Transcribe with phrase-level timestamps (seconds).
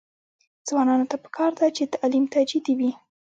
[0.67, 2.91] ځوانانو ته پکار ده چې، تعلیم ته جدي وي.